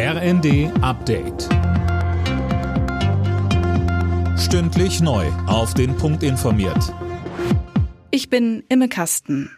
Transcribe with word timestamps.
RND 0.00 0.70
Update. 0.80 1.48
Stündlich 4.38 5.00
neu. 5.00 5.26
Auf 5.48 5.74
den 5.74 5.96
Punkt 5.96 6.22
informiert. 6.22 6.94
Ich 8.12 8.30
bin 8.30 8.62
Imme 8.68 8.88
Kasten. 8.88 9.50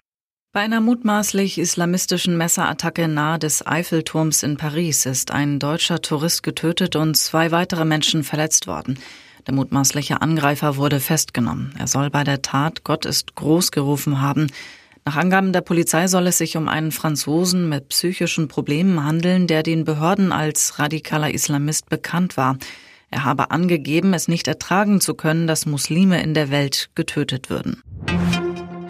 Bei 0.54 0.60
einer 0.60 0.80
mutmaßlich 0.80 1.58
islamistischen 1.58 2.38
Messerattacke 2.38 3.06
nahe 3.06 3.38
des 3.38 3.66
Eiffelturms 3.66 4.42
in 4.42 4.56
Paris 4.56 5.04
ist 5.04 5.30
ein 5.30 5.58
deutscher 5.58 6.00
Tourist 6.00 6.42
getötet 6.42 6.96
und 6.96 7.18
zwei 7.18 7.50
weitere 7.50 7.84
Menschen 7.84 8.24
verletzt 8.24 8.66
worden. 8.66 8.98
Der 9.46 9.52
mutmaßliche 9.52 10.22
Angreifer 10.22 10.78
wurde 10.78 11.00
festgenommen. 11.00 11.74
Er 11.78 11.86
soll 11.86 12.08
bei 12.08 12.24
der 12.24 12.40
Tat 12.40 12.82
Gott 12.82 13.04
ist 13.04 13.34
groß 13.34 13.72
gerufen 13.72 14.22
haben. 14.22 14.46
Nach 15.10 15.16
Angaben 15.16 15.52
der 15.52 15.62
Polizei 15.62 16.06
soll 16.06 16.28
es 16.28 16.38
sich 16.38 16.56
um 16.56 16.68
einen 16.68 16.92
Franzosen 16.92 17.68
mit 17.68 17.88
psychischen 17.88 18.46
Problemen 18.46 19.02
handeln, 19.02 19.48
der 19.48 19.64
den 19.64 19.82
Behörden 19.82 20.30
als 20.30 20.78
radikaler 20.78 21.34
Islamist 21.34 21.88
bekannt 21.88 22.36
war. 22.36 22.56
Er 23.10 23.24
habe 23.24 23.50
angegeben, 23.50 24.14
es 24.14 24.28
nicht 24.28 24.46
ertragen 24.46 25.00
zu 25.00 25.14
können, 25.14 25.48
dass 25.48 25.66
Muslime 25.66 26.22
in 26.22 26.32
der 26.32 26.48
Welt 26.52 26.90
getötet 26.94 27.50
würden. 27.50 27.82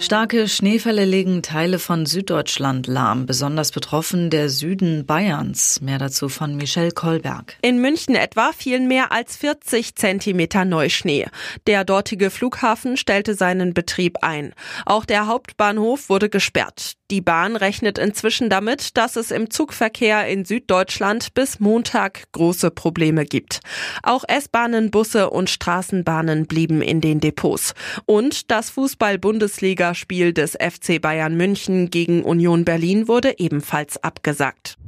Starke 0.01 0.49
Schneefälle 0.49 1.05
legen 1.05 1.43
Teile 1.43 1.79
von 1.79 2.07
Süddeutschland 2.07 2.87
lahm, 2.87 3.27
besonders 3.27 3.71
betroffen 3.71 4.31
der 4.31 4.49
Süden 4.49 5.05
Bayerns. 5.05 5.83
Mehr 5.83 5.99
dazu 5.99 6.31
von 6.31 6.57
Michelle 6.57 6.91
Kolberg. 6.91 7.59
In 7.61 7.83
München 7.83 8.15
etwa 8.15 8.53
fielen 8.53 8.89
mehr 8.89 9.13
als 9.13 9.37
40 9.37 9.97
Zentimeter 9.97 10.65
Neuschnee. 10.65 11.27
Der 11.67 11.85
dortige 11.85 12.31
Flughafen 12.31 12.97
stellte 12.97 13.35
seinen 13.35 13.75
Betrieb 13.75 14.17
ein. 14.23 14.55
Auch 14.87 15.05
der 15.05 15.27
Hauptbahnhof 15.27 16.09
wurde 16.09 16.31
gesperrt. 16.31 16.97
Die 17.11 17.21
Bahn 17.21 17.57
rechnet 17.57 17.99
inzwischen 17.99 18.51
damit, 18.51 18.97
dass 18.97 19.17
es 19.17 19.33
im 19.33 19.51
Zugverkehr 19.51 20.29
in 20.29 20.45
Süddeutschland 20.45 21.35
bis 21.35 21.59
Montag 21.59 22.31
große 22.31 22.71
Probleme 22.71 23.25
gibt. 23.25 23.61
Auch 24.05 24.23
S-Bahnen, 24.29 24.93
Busse 24.93 25.31
und 25.31 25.51
Straßenbahnen 25.51 26.47
blieben 26.47 26.83
in 26.83 27.01
den 27.01 27.19
Depots. 27.19 27.75
Und 28.07 28.53
das 28.53 28.71
Fußball-Bundesligaspiel 28.71 30.33
des 30.33 30.53
FC 30.53 31.01
Bayern 31.01 31.37
München 31.37 31.91
gegen 31.91 32.23
Union 32.23 32.65
Berlin 32.65 33.09
wurde 33.09 33.39
ebenfalls 33.39 34.03
abgesagt. 34.03 34.80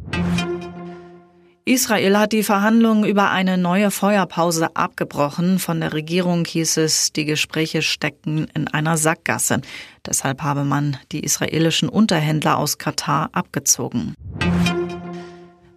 Israel 1.65 2.19
hat 2.19 2.33
die 2.33 2.43
Verhandlungen 2.43 3.05
über 3.05 3.31
eine 3.31 3.57
neue 3.57 3.93
Feuerpause 3.93 4.75
abgebrochen. 4.75 5.61
Von 5.61 5.81
der 5.81 5.93
Regierung 5.93 6.45
hieß 6.45 6.79
es, 6.79 7.13
die 7.13 7.25
Gespräche 7.25 7.83
stecken 7.83 8.49
in 8.53 8.67
einer 8.67 8.97
Sackgasse. 8.97 9.61
Deshalb 10.05 10.43
habe 10.43 10.65
man 10.65 10.97
die 11.13 11.21
israelischen 11.21 11.89
Unterhändler 11.89 12.59
aus 12.59 12.79
Katar 12.79 13.31
abgezogen. 13.33 14.15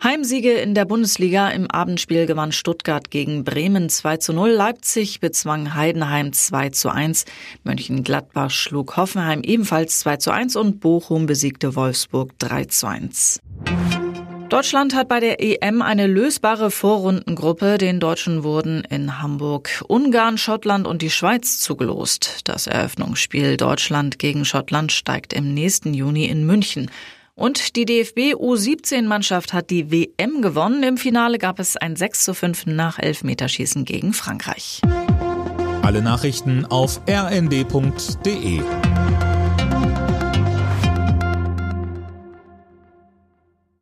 Heimsiege 0.03 0.53
in 0.53 0.73
der 0.73 0.85
Bundesliga. 0.85 1.49
Im 1.49 1.69
Abendspiel 1.69 2.25
gewann 2.25 2.51
Stuttgart 2.51 3.11
gegen 3.11 3.43
Bremen 3.43 3.87
2 3.87 4.17
zu 4.17 4.33
0. 4.33 4.49
Leipzig 4.49 5.19
bezwang 5.19 5.75
Heidenheim 5.75 6.33
2 6.33 6.69
zu 6.69 6.89
1. 6.89 7.25
Mönchengladbach 7.63 8.49
schlug 8.49 8.97
Hoffenheim 8.97 9.41
ebenfalls 9.43 9.99
2 9.99 10.17
zu 10.17 10.31
1 10.31 10.55
und 10.55 10.79
Bochum 10.79 11.27
besiegte 11.27 11.75
Wolfsburg 11.75 12.37
3 12.39 12.65
zu 12.65 12.87
1. 12.87 13.39
Deutschland 14.49 14.93
hat 14.93 15.07
bei 15.07 15.19
der 15.19 15.41
EM 15.41 15.81
eine 15.81 16.05
lösbare 16.05 16.69
Vorrundengruppe. 16.69 17.79
Den 17.79 17.99
Deutschen 17.99 18.43
wurden 18.43 18.83
in 18.89 19.19
Hamburg 19.21 19.83
Ungarn, 19.87 20.37
Schottland 20.37 20.85
und 20.85 21.01
die 21.01 21.09
Schweiz 21.09 21.59
zugelost. 21.59 22.41
Das 22.43 22.67
Eröffnungsspiel 22.67 23.57
Deutschland 23.57 24.19
gegen 24.19 24.45
Schottland 24.45 24.91
steigt 24.91 25.33
im 25.33 25.53
nächsten 25.53 25.95
Juni 25.95 26.25
in 26.25 26.45
München. 26.45 26.91
Und 27.33 27.75
die 27.75 27.85
DFB 27.85 28.35
U17-Mannschaft 28.35 29.51
hat 29.51 29.71
die 29.71 29.91
WM 29.91 30.41
gewonnen. 30.41 30.83
Im 30.83 30.97
Finale 30.97 31.39
gab 31.39 31.59
es 31.59 31.75
ein 31.75 31.95
6 31.95 32.23
zu 32.23 32.33
5 32.35 32.67
nach 32.67 32.99
Elfmeterschießen 32.99 33.83
gegen 33.83 34.13
Frankreich. 34.13 34.81
Alle 35.81 36.01
Nachrichten 36.01 36.65
auf 36.65 37.01
rnd.de 37.09 38.61